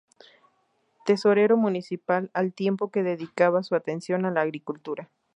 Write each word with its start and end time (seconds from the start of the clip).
Tesorero 1.05 1.57
Municipal 1.57 2.31
al 2.33 2.53
tiempo 2.53 2.89
que 2.89 3.03
dedicaba 3.03 3.61
su 3.61 3.75
atención 3.75 4.25
a 4.25 4.31
la 4.31 4.41
agricultura. 4.41 5.11